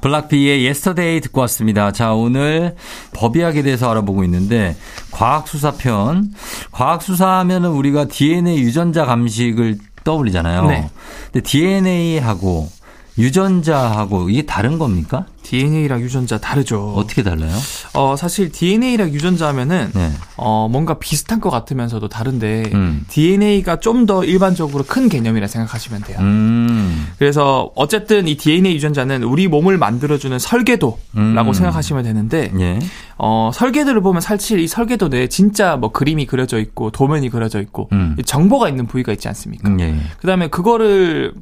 블락비의 0.00 0.64
Yesterday 0.64 1.20
듣고 1.20 1.40
왔습니다. 1.42 1.92
자, 1.92 2.12
오늘 2.12 2.76
법의학에 3.14 3.62
대해서 3.62 3.90
알아보고 3.90 4.24
있는데 4.24 4.76
과학수사편. 5.10 6.32
과학수사 6.72 7.26
하면은 7.38 7.70
우리가 7.70 8.06
DNA 8.06 8.58
유전자 8.58 9.04
감식을 9.04 9.78
떠올리잖아요. 10.04 10.66
네. 10.66 10.90
근데 11.32 11.40
DNA하고 11.42 12.68
유전자하고 13.18 14.30
이게 14.30 14.42
다른 14.46 14.78
겁니까? 14.78 15.26
DNA랑 15.42 16.00
유전자 16.02 16.38
다르죠. 16.38 16.92
어떻게 16.94 17.22
달라요? 17.22 17.50
어, 17.94 18.16
사실 18.16 18.52
DNA랑 18.52 19.10
유전자 19.10 19.48
하면은, 19.48 19.90
네. 19.94 20.10
어, 20.36 20.68
뭔가 20.70 20.98
비슷한 20.98 21.40
것 21.40 21.48
같으면서도 21.50 22.08
다른데, 22.08 22.70
음. 22.74 23.04
DNA가 23.08 23.80
좀 23.80 23.98
더 24.08 24.24
일반적으로 24.24 24.84
큰 24.86 25.08
개념이라 25.08 25.48
생각하시면 25.48 26.02
돼요. 26.02 26.18
음. 26.20 27.08
그래서 27.18 27.72
어쨌든 27.74 28.28
이 28.28 28.36
DNA 28.36 28.74
유전자는 28.76 29.24
우리 29.24 29.48
몸을 29.48 29.76
만들어주는 29.76 30.38
설계도라고 30.38 31.00
음. 31.16 31.52
생각하시면 31.52 32.04
되는데, 32.04 32.52
예. 32.60 32.78
어, 33.18 33.50
설계도를 33.52 34.00
보면 34.00 34.20
사실 34.20 34.60
이 34.60 34.68
설계도 34.68 35.08
내에 35.08 35.28
진짜 35.28 35.76
뭐 35.76 35.90
그림이 35.90 36.26
그려져 36.26 36.58
있고, 36.60 36.90
도면이 36.90 37.28
그려져 37.30 37.60
있고, 37.60 37.88
음. 37.92 38.16
정보가 38.24 38.68
있는 38.68 38.86
부위가 38.86 39.12
있지 39.12 39.26
않습니까? 39.28 39.74
예. 39.80 39.98
그 40.20 40.26
다음에 40.26 40.48
그거를 40.48 41.34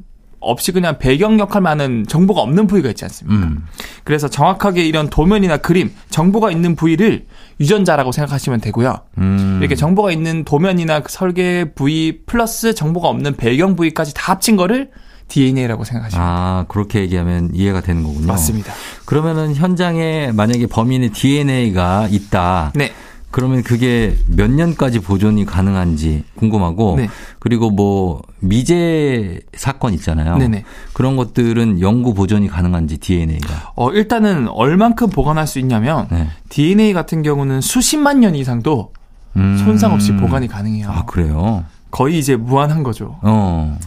없이 0.47 0.71
그냥 0.71 0.97
배경 0.97 1.39
역할만 1.39 1.79
하는 1.79 2.05
정보가 2.07 2.41
없는 2.41 2.67
부위가 2.67 2.89
있지 2.89 3.05
않습니까? 3.05 3.45
음. 3.47 3.65
그래서 4.03 4.27
정확하게 4.27 4.85
이런 4.85 5.09
도면이나 5.09 5.57
그림, 5.57 5.91
정보가 6.09 6.51
있는 6.51 6.75
부위를 6.75 7.25
유전자라고 7.59 8.11
생각하시면 8.11 8.61
되고요. 8.61 8.95
음. 9.17 9.57
이렇게 9.59 9.75
정보가 9.75 10.11
있는 10.11 10.43
도면이나 10.43 11.01
그 11.01 11.11
설계 11.11 11.65
부위 11.73 12.19
플러스 12.25 12.73
정보가 12.73 13.07
없는 13.09 13.35
배경 13.35 13.75
부위까지 13.75 14.13
다 14.13 14.31
합친 14.33 14.55
거를 14.55 14.89
DNA라고 15.27 15.83
생각하시면 15.83 16.25
아, 16.25 16.65
그렇게 16.67 17.01
얘기하면 17.01 17.51
이해가 17.53 17.81
되는 17.81 18.03
거군요. 18.03 18.27
맞습니다. 18.27 18.73
그러면은 19.05 19.55
현장에 19.55 20.31
만약에 20.33 20.67
범인의 20.67 21.09
DNA가 21.11 22.07
있다. 22.09 22.71
네. 22.75 22.91
그러면 23.29 23.61
그게 23.61 24.15
몇 24.27 24.49
년까지 24.49 24.99
보존이 24.99 25.45
가능한지 25.45 26.23
궁금하고 26.35 26.95
네. 26.97 27.09
그리고 27.39 27.69
뭐 27.69 28.21
미제 28.39 29.41
사건 29.53 29.93
있잖아요. 29.93 30.37
네네. 30.37 30.63
그런 30.93 31.17
것들은 31.17 31.81
영구 31.81 32.13
보존이 32.13 32.47
가능한지 32.47 32.97
DNA가. 32.97 33.73
어 33.75 33.91
일단은 33.91 34.47
얼만큼 34.47 35.09
보관할 35.09 35.45
수 35.45 35.59
있냐면 35.59 36.07
네. 36.09 36.27
DNA 36.49 36.93
같은 36.93 37.21
경우는 37.21 37.61
수십만 37.61 38.21
년 38.21 38.35
이상도 38.35 38.93
음. 39.35 39.57
손상 39.57 39.93
없이 39.93 40.13
보관이 40.13 40.47
가능해요. 40.47 40.89
아 40.89 41.05
그래요? 41.05 41.65
거의 41.91 42.19
이제 42.19 42.35
무한한 42.35 42.83
거죠. 42.83 43.17
어. 43.21 43.77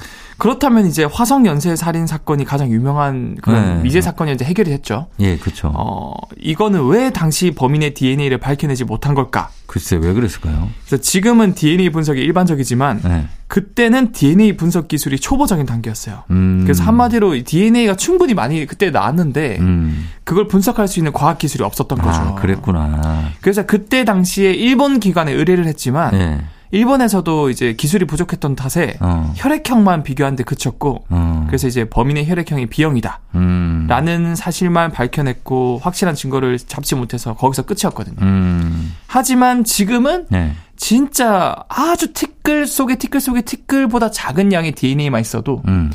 그렇다면 0.40 0.86
이제 0.86 1.04
화성 1.04 1.44
연쇄 1.44 1.76
살인 1.76 2.06
사건이 2.06 2.46
가장 2.46 2.70
유명한 2.70 3.36
그런 3.42 3.76
네. 3.76 3.82
미제 3.82 4.00
사건이 4.00 4.32
이제 4.32 4.42
해결이 4.46 4.70
됐죠. 4.70 5.08
예, 5.20 5.36
그렇죠. 5.36 5.70
어, 5.74 6.14
이거는 6.40 6.86
왜 6.86 7.10
당시 7.10 7.50
범인의 7.50 7.92
DNA를 7.92 8.38
밝혀내지 8.38 8.84
못한 8.84 9.14
걸까? 9.14 9.50
글쎄 9.66 9.96
왜 10.00 10.14
그랬을까요? 10.14 10.70
그래서 10.86 11.02
지금은 11.02 11.52
DNA 11.52 11.90
분석이 11.90 12.18
일반적이지만 12.22 13.02
네. 13.04 13.26
그때는 13.48 14.12
DNA 14.12 14.56
분석 14.56 14.88
기술이 14.88 15.18
초보적인 15.18 15.66
단계였어요. 15.66 16.24
음. 16.30 16.62
그래서 16.64 16.84
한마디로 16.84 17.44
DNA가 17.44 17.96
충분히 17.96 18.32
많이 18.32 18.64
그때 18.64 18.90
나왔는데 18.90 19.58
음. 19.60 20.08
그걸 20.24 20.48
분석할 20.48 20.88
수 20.88 21.00
있는 21.00 21.12
과학 21.12 21.36
기술이 21.36 21.62
없었던 21.64 22.00
아, 22.00 22.02
거죠. 22.02 22.34
그랬구나. 22.36 23.30
그래서 23.42 23.66
그때 23.66 24.06
당시에 24.06 24.52
일본 24.52 25.00
기관에 25.00 25.32
의뢰를 25.32 25.66
했지만 25.66 26.12
네. 26.12 26.40
일본에서도 26.72 27.50
이제 27.50 27.72
기술이 27.72 28.04
부족했던 28.04 28.54
탓에 28.54 28.96
어. 29.00 29.32
혈액형만 29.36 30.04
비교한데 30.04 30.44
그쳤고 30.44 31.04
어. 31.08 31.44
그래서 31.48 31.66
이제 31.66 31.84
범인의 31.88 32.28
혈액형이 32.28 32.66
B형이다. 32.66 33.20
음. 33.34 33.86
라는 33.88 34.36
사실만 34.36 34.92
밝혀냈고 34.92 35.80
확실한 35.82 36.14
증거를 36.14 36.58
잡지 36.58 36.94
못해서 36.94 37.34
거기서 37.34 37.62
끝이었거든요. 37.62 38.16
음. 38.22 38.94
하지만 39.06 39.64
지금은 39.64 40.26
네. 40.28 40.54
진짜 40.76 41.56
아주 41.68 42.12
티끌 42.12 42.66
속에 42.66 42.96
티끌 42.96 43.20
속에 43.20 43.42
티끌보다 43.42 44.10
작은 44.10 44.52
양의 44.52 44.72
DNA만 44.72 45.20
있어도 45.20 45.62
음. 45.66 45.90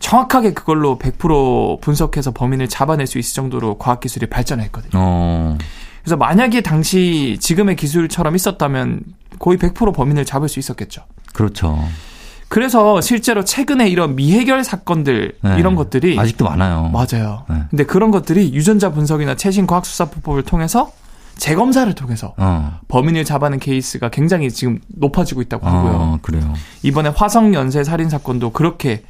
정확하게 0.00 0.52
그걸로 0.52 0.98
100% 0.98 1.80
분석해서 1.80 2.32
범인을 2.32 2.68
잡아낼 2.68 3.06
수 3.06 3.18
있을 3.18 3.34
정도로 3.34 3.78
과학기술이 3.78 4.26
발전했거든요. 4.26 4.90
어. 4.94 5.56
그래서 6.02 6.16
만약에 6.16 6.60
당시 6.60 7.36
지금의 7.40 7.76
기술처럼 7.76 8.36
있었다면 8.36 9.00
거의 9.38 9.58
100% 9.58 9.94
범인을 9.94 10.24
잡을 10.24 10.48
수 10.48 10.58
있었겠죠. 10.58 11.02
그렇죠. 11.32 11.78
그래서 12.48 13.00
실제로 13.00 13.44
최근에 13.44 13.88
이런 13.88 14.14
미해결 14.14 14.62
사건들 14.62 15.32
네. 15.42 15.56
이런 15.58 15.74
것들이 15.74 16.18
아직도 16.18 16.44
많아요. 16.44 16.90
맞아요. 16.92 17.44
네. 17.50 17.62
근데 17.70 17.84
그런 17.84 18.10
것들이 18.10 18.52
유전자 18.54 18.92
분석이나 18.92 19.34
최신 19.34 19.66
과학 19.66 19.84
수사법을 19.84 20.42
통해서 20.44 20.92
재검사를 21.36 21.92
통해서 21.94 22.34
어. 22.38 22.78
범인을 22.88 23.24
잡아낸 23.24 23.58
케이스가 23.58 24.08
굉장히 24.10 24.50
지금 24.50 24.80
높아지고 24.88 25.42
있다고 25.42 25.66
하고요. 25.66 25.92
어, 25.92 26.18
그래요. 26.22 26.54
이번에 26.82 27.10
화성 27.10 27.52
연쇄 27.54 27.84
살인 27.84 28.08
사건도 28.08 28.50
그렇게 28.52 29.02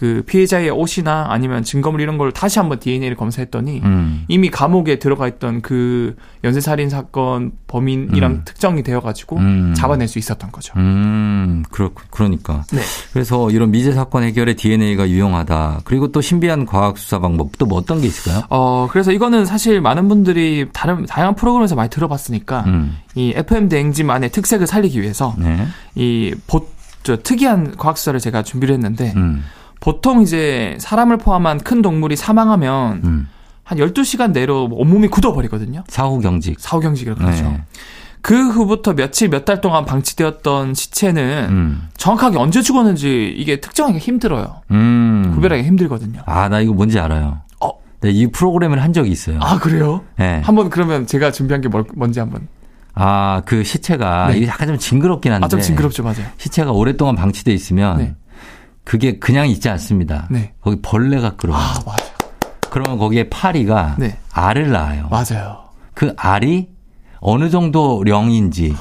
그 0.00 0.22
피해자의 0.24 0.70
옷이나 0.70 1.26
아니면 1.28 1.62
증거물 1.62 2.00
이런 2.00 2.16
걸 2.16 2.32
다시 2.32 2.58
한번 2.58 2.80
DNA를 2.80 3.18
검사했더니 3.18 3.82
음. 3.84 4.24
이미 4.28 4.48
감옥에 4.48 4.98
들어가 4.98 5.28
있던 5.28 5.60
그 5.60 6.16
연쇄살인 6.42 6.88
사건 6.88 7.52
범인이랑 7.66 8.32
음. 8.32 8.42
특정이 8.46 8.82
되어가지고 8.82 9.36
음. 9.36 9.74
잡아낼 9.76 10.08
수 10.08 10.18
있었던 10.18 10.52
거죠. 10.52 10.72
음, 10.78 11.62
그렇 11.70 11.90
그러니까. 12.08 12.64
네. 12.72 12.80
그래서 13.12 13.50
이런 13.50 13.70
미제 13.72 13.92
사건 13.92 14.22
해결에 14.22 14.54
DNA가 14.54 15.06
유용하다. 15.10 15.82
그리고 15.84 16.10
또 16.10 16.22
신비한 16.22 16.64
과학 16.64 16.96
수사 16.96 17.18
방법 17.18 17.58
또 17.58 17.66
뭐 17.66 17.76
어떤 17.76 18.00
게 18.00 18.06
있을까요? 18.06 18.44
어, 18.48 18.88
그래서 18.90 19.12
이거는 19.12 19.44
사실 19.44 19.82
많은 19.82 20.08
분들이 20.08 20.66
다른 20.72 21.04
다양한 21.04 21.34
프로그램에서 21.34 21.74
많이 21.74 21.90
들어봤으니까 21.90 22.64
음. 22.68 22.96
이 23.14 23.34
FM 23.36 23.68
대행진만의 23.68 24.30
특색을 24.30 24.66
살리기 24.66 25.02
위해서 25.02 25.34
네. 25.38 25.66
이 25.94 26.32
보 26.46 26.66
저 27.02 27.16
특이한 27.16 27.76
과학 27.76 27.96
수사를 27.98 28.18
제가 28.18 28.42
준비를 28.42 28.74
했는데. 28.74 29.12
음. 29.80 29.82
보통 29.82 30.22
이제 30.22 30.76
사람을 30.80 31.16
포함한 31.18 31.58
큰 31.58 31.82
동물이 31.82 32.16
사망하면 32.16 33.00
음. 33.04 33.28
한 33.64 33.78
12시간 33.78 34.32
내로 34.32 34.68
온몸이 34.70 35.08
굳어버리거든요. 35.08 35.84
사후 35.88 36.20
경직. 36.20 36.58
사후 36.60 36.80
경직이라고 36.80 37.20
그러죠. 37.20 37.44
네. 37.44 37.62
그 38.22 38.50
후부터 38.50 38.94
며칠 38.94 39.28
몇 39.30 39.46
달 39.46 39.60
동안 39.62 39.86
방치되었던 39.86 40.74
시체는 40.74 41.46
음. 41.48 41.88
정확하게 41.96 42.36
언제 42.38 42.60
죽었는지 42.60 43.32
이게 43.36 43.60
특정하기 43.60 43.98
힘들어요. 43.98 44.60
음. 44.72 45.30
구별하기 45.34 45.62
힘들거든요. 45.62 46.20
아, 46.26 46.48
나 46.50 46.60
이거 46.60 46.74
뭔지 46.74 46.98
알아요. 46.98 47.38
어? 47.60 47.70
네, 48.02 48.10
이 48.10 48.26
프로그램을 48.26 48.82
한 48.82 48.92
적이 48.92 49.10
있어요. 49.10 49.38
아, 49.40 49.58
그래요? 49.58 50.02
네. 50.18 50.42
한번 50.44 50.68
그러면 50.68 51.06
제가 51.06 51.32
준비한 51.32 51.62
게 51.62 51.68
뭘, 51.68 51.84
뭔지 51.94 52.20
한번. 52.20 52.48
아, 52.92 53.40
그 53.46 53.64
시체가 53.64 54.32
네. 54.32 54.46
약간 54.46 54.68
좀 54.68 54.76
징그럽긴 54.76 55.32
한데. 55.32 55.44
아, 55.44 55.48
좀 55.48 55.60
징그럽죠, 55.60 56.02
맞아요. 56.02 56.26
시체가 56.36 56.72
오랫동안 56.72 57.14
방치돼 57.16 57.54
있으면 57.54 57.96
네. 57.98 58.14
그게 58.90 59.20
그냥 59.20 59.48
있지 59.48 59.68
않습니다. 59.68 60.26
네. 60.30 60.52
거기 60.60 60.80
벌레가 60.82 61.36
끌어요. 61.36 61.56
아, 61.56 61.80
맞아. 61.86 62.04
그러면 62.70 62.98
거기에 62.98 63.28
파리가 63.30 63.94
네. 64.00 64.18
알을 64.32 64.72
낳아요. 64.72 65.08
맞아요. 65.08 65.58
그 65.94 66.12
알이 66.16 66.70
어느 67.20 67.50
정도 67.50 68.02
령인지 68.04 68.74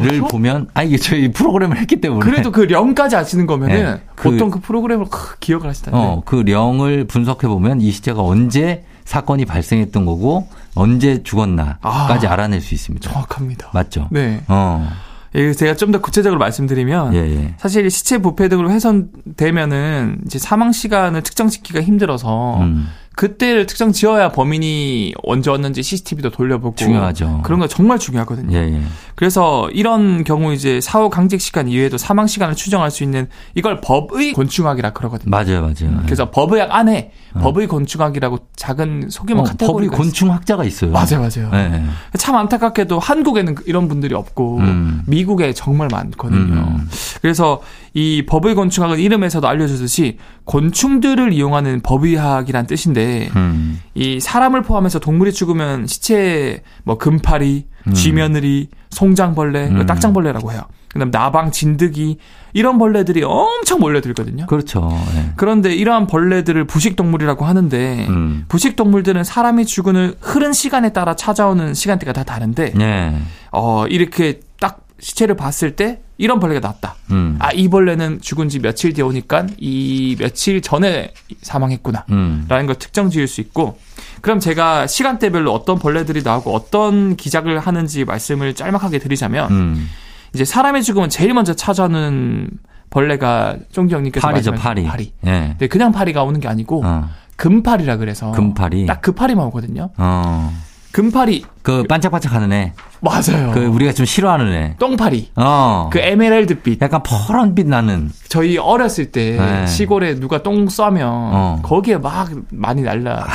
를 0.00 0.20
보면 0.30 0.68
아 0.72 0.82
이게 0.82 0.96
저희 0.96 1.30
프로그램을 1.30 1.76
했기 1.76 2.00
때문에 2.00 2.24
그래도 2.24 2.50
그 2.50 2.62
령까지 2.62 3.16
아시는 3.16 3.46
거면은 3.46 3.96
네, 3.96 4.02
그, 4.14 4.30
보통 4.30 4.50
그 4.50 4.60
프로그램을 4.60 5.06
기억을 5.40 5.68
하시다는 5.68 5.98
어, 5.98 6.22
그 6.24 6.36
령을 6.36 7.06
분석해 7.06 7.48
보면 7.48 7.82
이 7.82 7.90
시체가 7.90 8.22
언제 8.22 8.84
사건이 9.04 9.44
발생했던 9.44 10.06
거고 10.06 10.48
언제 10.74 11.22
죽었나까지 11.22 12.26
아, 12.28 12.32
알아낼 12.32 12.62
수 12.62 12.72
있습니다. 12.72 13.10
정확합니다. 13.10 13.68
맞죠? 13.74 14.08
네. 14.10 14.42
어. 14.48 14.88
예, 15.36 15.52
제가 15.52 15.76
좀 15.76 15.92
더 15.92 16.00
구체적으로 16.00 16.38
말씀드리면 16.40 17.14
예, 17.14 17.18
예. 17.18 17.54
사실 17.58 17.88
시체 17.90 18.18
부패 18.18 18.48
등으로 18.48 18.70
훼손되면은 18.70 20.22
이제 20.26 20.38
사망 20.38 20.72
시간을 20.72 21.22
특정짓기가 21.22 21.82
힘들어서 21.82 22.60
음. 22.60 22.88
그때를 23.16 23.64
특정 23.64 23.92
지어야 23.92 24.30
범인이 24.30 25.14
언제 25.22 25.50
왔는지 25.50 25.82
CCTV도 25.82 26.30
돌려보고 26.30 26.76
중요하죠. 26.76 27.40
그런 27.44 27.58
거 27.58 27.66
정말 27.66 27.98
중요하거든요. 27.98 28.54
예, 28.54 28.74
예. 28.74 28.82
그래서 29.14 29.70
이런 29.70 30.22
경우 30.22 30.52
이제 30.52 30.82
사후 30.82 31.08
강직 31.08 31.40
시간 31.40 31.66
이외에도 31.66 31.96
사망 31.96 32.26
시간을 32.26 32.54
추정할 32.54 32.90
수 32.90 33.02
있는 33.02 33.28
이걸 33.54 33.80
법의 33.80 34.34
곤충학이라 34.34 34.92
그러거든요. 34.92 35.30
맞아요, 35.30 35.62
맞아요. 35.62 36.02
그래서 36.04 36.30
법의학 36.30 36.74
안에 36.74 37.12
어. 37.32 37.40
법의 37.40 37.68
곤충학이라고 37.68 38.38
작은 38.54 39.08
소규모 39.08 39.40
어, 39.40 39.44
카테고리 39.44 39.86
법의 39.86 39.98
곤충학자가 39.98 40.64
있어요. 40.64 40.90
맞아요, 40.90 41.20
맞아요. 41.20 41.50
네. 41.50 41.84
참 42.18 42.36
안타깝게도 42.36 42.98
한국에는 42.98 43.54
이런 43.64 43.88
분들이 43.88 44.14
없고 44.14 44.58
음. 44.58 45.02
미국에 45.06 45.54
정말 45.54 45.88
많거든요. 45.90 46.76
음. 46.76 46.88
그래서 47.22 47.62
이 47.94 48.26
법의 48.26 48.54
곤충학은 48.54 48.98
이름에서도 48.98 49.48
알려주듯이 49.48 50.18
곤충들을 50.44 51.32
이용하는 51.32 51.80
법의학이란 51.80 52.66
뜻인데 52.66 53.05
음. 53.34 53.80
이 53.94 54.20
사람을 54.20 54.62
포함해서 54.62 54.98
동물이 54.98 55.32
죽으면 55.32 55.86
시체 55.86 56.62
뭐 56.84 56.98
금파리, 56.98 57.66
음. 57.86 57.92
쥐며느리, 57.92 58.68
송장벌레, 58.90 59.68
음. 59.68 59.86
딱장벌레라고 59.86 60.52
해요. 60.52 60.62
그다음 60.92 61.10
나방, 61.10 61.50
진드기 61.50 62.18
이런 62.54 62.78
벌레들이 62.78 63.22
엄청 63.22 63.80
몰려들거든요. 63.80 64.46
그렇죠. 64.46 64.88
네. 65.14 65.32
그런데 65.36 65.74
이러한 65.74 66.06
벌레들을 66.06 66.64
부식 66.66 66.96
동물이라고 66.96 67.44
하는데 67.44 68.06
음. 68.08 68.44
부식 68.48 68.76
동물들은 68.76 69.24
사람이 69.24 69.66
죽은 69.66 70.14
흐른 70.20 70.52
시간에 70.52 70.92
따라 70.92 71.14
찾아오는 71.14 71.74
시간대가 71.74 72.12
다 72.12 72.24
다른데 72.24 72.72
네. 72.74 73.18
어 73.52 73.86
이렇게 73.88 74.40
딱 74.58 74.86
시체를 74.98 75.36
봤을 75.36 75.76
때 75.76 76.00
이런 76.18 76.40
벌레가 76.40 76.66
났다. 76.68 76.94
음. 77.10 77.36
아, 77.38 77.50
이 77.52 77.68
벌레는 77.68 78.20
죽은 78.20 78.48
지 78.48 78.58
며칠 78.60 78.92
뒤에 78.94 79.04
오니까 79.04 79.46
이 79.58 80.16
며칠 80.18 80.62
전에 80.62 81.12
사망했구나. 81.42 82.04
음. 82.10 82.46
라는 82.48 82.66
걸 82.66 82.76
특정 82.76 83.10
지을 83.10 83.26
수 83.28 83.40
있고 83.42 83.78
그럼 84.22 84.40
제가 84.40 84.86
시간대별로 84.86 85.52
어떤 85.52 85.78
벌레들이 85.78 86.22
나오고 86.22 86.54
어떤 86.54 87.16
기작을 87.16 87.58
하는지 87.58 88.04
말씀을 88.04 88.54
짤막하게 88.54 88.98
드리자면 88.98 89.50
음. 89.50 89.90
이제 90.34 90.44
사람의 90.44 90.82
죽음은 90.82 91.08
제일 91.10 91.34
먼저 91.34 91.54
찾아오는 91.54 92.48
벌레가 92.90 93.56
쫑지 93.72 93.94
형님께서 93.94 94.26
파리죠, 94.26 94.52
파리. 94.52 94.84
파리. 94.84 95.12
네. 95.20 95.56
네. 95.58 95.66
그냥 95.66 95.92
파리가 95.92 96.22
오는 96.22 96.40
게 96.40 96.48
아니고 96.48 96.82
어. 96.84 97.08
금파리라 97.36 97.96
그래서 97.98 98.30
금파리. 98.32 98.86
딱 98.86 99.00
그 99.02 99.12
파리만 99.12 99.44
오거든요. 99.46 99.90
어. 99.98 100.52
금파리. 100.96 101.44
그 101.60 101.82
반짝반짝하는 101.82 102.54
애. 102.54 102.72
맞아요. 103.02 103.50
그 103.52 103.66
우리가 103.66 103.92
좀 103.92 104.06
싫어하는 104.06 104.50
애. 104.54 104.76
똥파리. 104.78 105.30
어. 105.36 105.90
그 105.92 105.98
에메랄드빛. 105.98 106.80
약간 106.80 107.02
퍼런빛 107.02 107.66
나는. 107.66 108.10
저희 108.30 108.56
어렸을 108.56 109.12
때 109.12 109.36
네. 109.38 109.66
시골에 109.66 110.14
누가 110.14 110.42
똥 110.42 110.70
싸면 110.70 111.06
어. 111.06 111.60
거기에 111.62 111.98
막 111.98 112.30
많이 112.50 112.80
날라. 112.80 113.26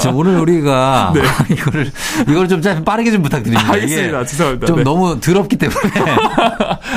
자, 0.00 0.10
오늘 0.10 0.38
우리가 0.38 1.12
네. 1.14 1.22
이거를 1.54 1.90
이걸 2.28 2.48
좀 2.48 2.60
빠르게 2.84 3.10
좀 3.10 3.22
부탁드립니다. 3.22 3.72
알겠습니다. 3.72 4.24
죄송합니다. 4.24 4.66
좀 4.66 4.76
네. 4.76 4.82
너무 4.82 5.18
더럽기 5.20 5.56
때문에. 5.56 5.78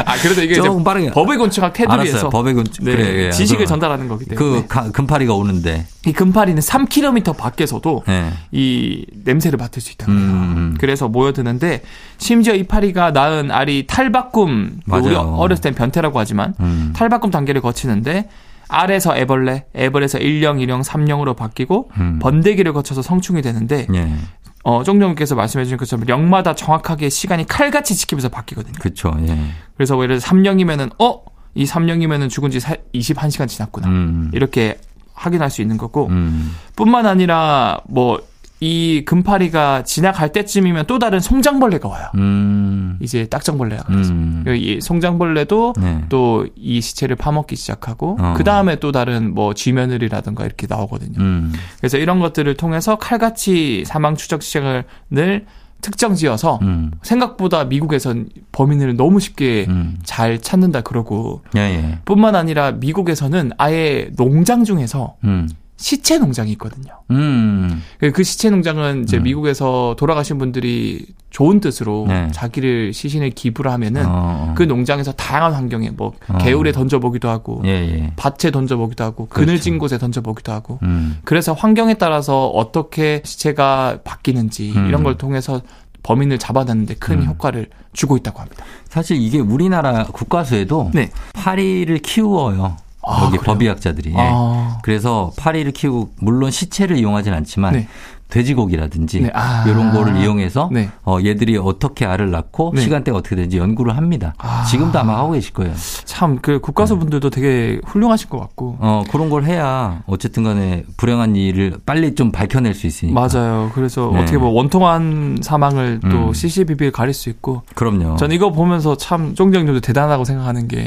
아, 0.05 0.17
그래도 0.21 0.41
이게 0.43 0.55
좀 0.55 0.83
빠르게 0.83 1.11
법의 1.11 1.37
건축학 1.37 1.73
테두리에서 1.73 2.29
법의 2.29 2.55
건축 2.55 2.83
네, 2.83 2.95
그래, 2.95 3.31
지식을 3.31 3.65
전달하는 3.65 4.07
거기 4.07 4.25
때문에. 4.25 4.65
그 4.67 4.91
금파리가 4.91 5.33
오는데 5.33 5.85
이 6.05 6.11
금파리는 6.11 6.61
3km 6.61 7.37
밖에서도 7.37 8.03
네. 8.07 8.33
이 8.51 9.05
냄새를 9.23 9.57
맡을 9.57 9.81
수 9.81 9.91
있다는 9.93 10.15
거예요. 10.15 10.31
음, 10.31 10.57
음. 10.57 10.77
그래서 10.79 11.07
모여드는데 11.07 11.81
심지어 12.17 12.55
이 12.55 12.63
파리가 12.63 13.11
낳은 13.11 13.51
알이 13.51 13.87
탈바꿈 13.87 14.79
우리 14.87 15.15
어렸을 15.15 15.61
땐 15.61 15.75
변태라고 15.75 16.19
하지만 16.19 16.55
음. 16.59 16.93
탈바꿈 16.95 17.31
단계를 17.31 17.61
거치는데 17.61 18.27
알에서 18.67 19.15
애벌레, 19.17 19.65
애벌에서 19.75 20.19
1령, 20.19 20.57
2령, 20.65 20.83
3령으로 20.83 21.35
바뀌고 21.35 21.91
음. 21.97 22.19
번데기를 22.19 22.73
거쳐서 22.73 23.01
성충이 23.01 23.41
되는데 23.41 23.87
예. 23.93 24.15
어, 24.63 24.83
쫑정님께서 24.83 25.35
말씀해 25.35 25.65
주신 25.65 25.77
것처럼 25.77 26.05
령마다 26.05 26.55
정확하게 26.55 27.09
시간이 27.09 27.45
칼같이 27.45 27.95
지키면서 27.95 28.29
바뀌거든요. 28.29 28.73
그렇죠. 28.79 29.13
예. 29.27 29.37
그래서 29.75 30.01
예를 30.01 30.19
들어 30.19 30.29
3령이면은 30.29 30.91
어, 30.99 31.23
이 31.55 31.65
3령이면은 31.65 32.29
죽은 32.29 32.49
지 32.51 32.59
21시간 32.59 33.47
지났구나. 33.47 33.87
음. 33.87 34.31
이렇게 34.33 34.79
확인할 35.13 35.49
수 35.49 35.61
있는 35.61 35.77
거고 35.77 36.07
음. 36.07 36.55
뿐만 36.75 37.05
아니라 37.05 37.79
뭐 37.87 38.21
이 38.59 39.03
금파리가 39.05 39.83
지나갈 39.83 40.31
때쯤이면 40.31 40.85
또 40.87 40.97
다른 40.97 41.19
송장벌레가 41.19 41.89
와요. 41.89 42.07
음. 42.15 42.97
이제 43.01 43.25
딱정벌레가 43.25 43.83
그래서 43.83 44.13
음. 44.13 44.45
이 44.47 44.79
송장벌레도 44.81 45.73
네. 45.77 46.05
또이 46.07 46.79
시체를 46.79 47.17
파먹기 47.17 47.55
시작하고 47.55 48.17
어. 48.19 48.33
그 48.37 48.43
다음에 48.43 48.77
또 48.77 48.91
다른 48.91 49.33
뭐 49.33 49.53
쥐며느리라든가 49.53 50.45
이렇게 50.45 50.67
나오거든요. 50.69 51.19
음. 51.19 51.53
그래서 51.79 51.97
이런 51.97 52.19
것들을 52.19 52.53
통해서 52.55 52.95
칼같이 52.97 53.83
사망 53.85 54.15
추적 54.15 54.41
시간을 54.41 55.45
특정 55.83 56.15
지어서 56.15 56.59
음. 56.61 56.91
생각보다 57.03 57.65
미국에선 57.65 58.29
범인을 58.53 58.95
너무 58.95 59.19
쉽게 59.19 59.65
음. 59.67 59.99
잘 60.03 60.39
찾는다 60.39 60.81
그러고 60.81 61.41
예, 61.57 61.59
예. 61.59 61.99
뿐만 62.05 62.35
아니라 62.35 62.71
미국에서는 62.71 63.51
아예 63.57 64.09
농장 64.15 64.63
중에서 64.63 65.17
음. 65.25 65.49
시체 65.83 66.17
농장이 66.17 66.49
있거든요. 66.53 66.93
음. 67.11 67.83
그, 67.99 68.13
그 68.13 68.23
시체 68.23 68.49
농장은 68.49 69.03
이제 69.03 69.17
음. 69.17 69.23
미국에서 69.23 69.97
돌아가신 69.99 70.37
분들이 70.37 71.05
좋은 71.29 71.59
뜻으로 71.59 72.05
네. 72.07 72.29
자기를 72.31 72.93
시신을 72.93 73.31
기부를 73.31 73.69
하면은 73.69 74.05
어, 74.05 74.11
어. 74.13 74.53
그 74.55 74.63
농장에서 74.63 75.11
다양한 75.11 75.51
환경에 75.51 75.89
뭐 75.89 76.13
어. 76.29 76.37
개울에 76.37 76.71
던져보기도 76.71 77.27
하고 77.27 77.61
예, 77.65 77.69
예. 77.71 78.13
밭에 78.15 78.51
던져보기도 78.51 79.03
하고 79.03 79.25
그렇죠. 79.25 79.45
그늘진 79.45 79.77
곳에 79.77 79.97
던져보기도 79.97 80.53
하고 80.53 80.79
음. 80.83 81.17
그래서 81.25 81.51
환경에 81.51 81.95
따라서 81.95 82.47
어떻게 82.47 83.21
시체가 83.25 83.99
바뀌는지 84.05 84.71
음. 84.73 84.87
이런 84.87 85.03
걸 85.03 85.17
통해서 85.17 85.59
범인을 86.03 86.37
잡아내는데 86.37 86.95
큰 86.95 87.23
음. 87.23 87.25
효과를 87.25 87.67
주고 87.91 88.15
있다고 88.15 88.39
합니다. 88.39 88.63
사실 88.87 89.17
이게 89.17 89.37
우리나라 89.39 90.05
국가수에도 90.05 90.91
네. 90.93 91.11
파리를 91.33 91.97
키워요. 91.97 92.77
아, 93.05 93.25
여기 93.25 93.37
그래요? 93.37 93.53
법의학자들이. 93.53 94.13
아. 94.15 94.77
그래서 94.83 95.31
파리를 95.37 95.71
키우고 95.71 96.11
물론 96.19 96.51
시체를 96.51 96.97
이용하진 96.97 97.33
않지만 97.33 97.73
네. 97.73 97.87
돼지고기라든지 98.29 99.21
네. 99.21 99.31
아. 99.33 99.63
이런 99.67 99.91
거를 99.91 100.17
이용해서 100.17 100.69
네. 100.71 100.89
어, 101.05 101.19
얘들이 101.23 101.55
어떻게 101.57 102.05
알을 102.05 102.31
낳고 102.31 102.71
네. 102.73 102.81
시간대가 102.81 103.15
어떻게 103.17 103.35
되는지 103.35 103.57
연구를 103.59 103.95
합니다. 103.95 104.33
아. 104.39 104.63
지금도 104.63 104.97
아마 104.97 105.17
하고 105.19 105.33
계실 105.33 105.53
거예요. 105.53 105.73
참 106.05 106.39
그 106.41 106.59
국가수 106.59 106.97
분들도 106.97 107.29
되게 107.29 107.79
훌륭하실 107.85 108.29
것 108.29 108.39
같고. 108.39 108.77
어 108.79 109.03
그런 109.11 109.29
걸 109.29 109.43
해야 109.45 110.01
어쨌든 110.07 110.43
간에 110.43 110.83
불행한 110.97 111.35
일을 111.35 111.75
빨리 111.85 112.15
좀 112.15 112.31
밝혀낼 112.31 112.73
수 112.73 112.87
있으니까. 112.87 113.19
맞아요. 113.19 113.69
그래서 113.75 114.09
네. 114.11 114.21
어떻게 114.21 114.37
뭐 114.37 114.49
원통한 114.49 115.37
사망을 115.41 115.99
또 116.01 116.29
음. 116.29 116.33
CCBB를 116.33 116.91
가릴 116.91 117.13
수 117.13 117.29
있고. 117.29 117.61
그럼요. 117.75 118.15
전 118.17 118.31
이거 118.31 118.51
보면서 118.51 118.97
참 118.97 119.35
쫑정님도 119.35 119.81
대단하다고 119.81 120.23
생각하는 120.25 120.67
게. 120.67 120.83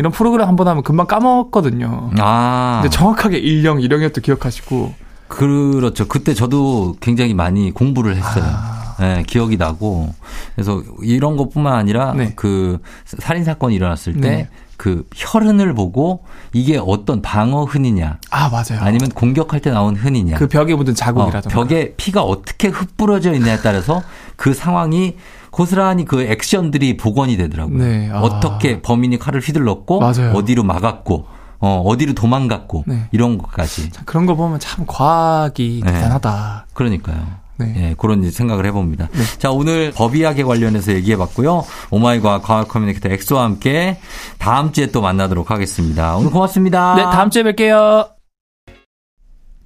네. 0.00 0.02
이런 0.02 0.12
프로그램 0.12 0.48
한 0.48 0.56
번 0.56 0.66
하면 0.68 0.82
금방 0.82 1.06
까먹거든요. 1.06 2.10
아. 2.18 2.80
근데 2.82 2.94
정확하게 2.96 3.38
일령, 3.38 3.80
일령이었도 3.80 4.20
기억하시고. 4.22 4.94
그렇죠. 5.28 6.08
그때 6.08 6.34
저도 6.34 6.96
굉장히 7.00 7.34
많이 7.34 7.70
공부를 7.70 8.16
했어요. 8.16 8.44
아. 8.46 8.96
네, 8.98 9.22
기억이 9.26 9.56
나고. 9.56 10.12
그래서 10.54 10.82
이런 11.02 11.36
것뿐만 11.36 11.72
아니라 11.74 12.12
네. 12.14 12.32
그 12.36 12.78
살인 13.04 13.44
사건이 13.44 13.74
일어났을 13.74 14.14
때 14.14 14.30
네. 14.30 14.48
그 14.76 15.06
혈흔을 15.14 15.74
보고 15.74 16.24
이게 16.52 16.78
어떤 16.82 17.22
방어 17.22 17.64
흔이냐. 17.64 18.18
아, 18.30 18.48
맞아요. 18.48 18.80
아니면 18.82 19.08
공격할 19.10 19.60
때 19.60 19.70
나온 19.70 19.94
흔이냐. 19.96 20.36
그 20.36 20.48
벽에 20.48 20.74
묻은 20.74 20.94
자국이라든가. 20.94 21.48
어, 21.58 21.62
벽에 21.62 21.94
피가 21.96 22.22
어떻게 22.22 22.68
흩뿌러져 22.68 23.32
있냐에 23.34 23.58
따라서 23.62 24.02
그 24.36 24.52
상황이 24.54 25.16
고스란히 25.50 26.04
그 26.04 26.22
액션들이 26.22 26.96
복원이 26.96 27.36
되더라고요. 27.36 27.78
네. 27.78 28.10
아. 28.12 28.20
어떻게 28.20 28.80
범인이 28.82 29.18
칼을 29.18 29.40
휘둘렀고 29.40 30.00
맞아요. 30.00 30.32
어디로 30.34 30.62
막았고 30.62 31.26
어, 31.60 31.82
어디로 31.84 32.14
도망갔고 32.14 32.84
네. 32.86 33.08
이런 33.12 33.36
것까지. 33.38 33.90
그런 34.06 34.26
거 34.26 34.34
보면 34.34 34.58
참 34.60 34.84
과학이 34.86 35.82
네. 35.84 35.92
대단하다. 35.92 36.66
그러니까요. 36.72 37.40
네. 37.58 37.74
예, 37.76 37.94
그런 37.98 38.30
생각을 38.30 38.64
해봅니다. 38.64 39.08
네. 39.12 39.22
자, 39.38 39.50
오늘 39.50 39.92
법의학에 39.92 40.44
관련해서 40.44 40.92
얘기해봤고요. 40.92 41.64
오마이과학 41.90 42.40
과학 42.40 42.68
커뮤니케이터 42.68 43.10
엑소와 43.10 43.44
함께 43.44 43.98
다음 44.38 44.72
주에 44.72 44.86
또 44.86 45.02
만나도록 45.02 45.50
하겠습니다. 45.50 46.16
오늘 46.16 46.30
고맙습니다. 46.30 46.94
네, 46.94 47.02
다음 47.02 47.28
주에 47.28 47.42
뵐게요. 47.42 48.19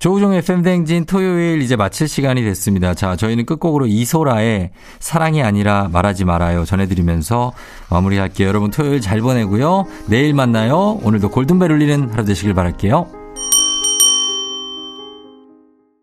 조우종의 0.05 0.43
팬댕진 0.43 1.07
토요일 1.07 1.63
이제 1.63 1.77
마칠 1.77 2.09
시간이 2.09 2.43
됐습니다. 2.43 2.93
자, 2.93 3.17
저희는 3.17 3.47
끝곡으로 3.47 3.87
이소라의 3.87 4.69
사랑이 5.01 5.43
아니라 5.43 5.89
말하지 5.91 6.27
말아요 6.27 6.67
전해드리면서 6.67 7.55
마무리할게요. 7.89 8.47
여러분 8.47 8.71
토요일 8.71 9.01
잘 9.01 9.23
보내고요. 9.23 9.87
내일 10.07 10.35
만나요. 10.35 11.01
오늘도 11.03 11.31
골든벨 11.31 11.73
울리는 11.73 12.11
하루 12.11 12.27
되시길 12.27 12.53
바랄게요. 12.53 13.07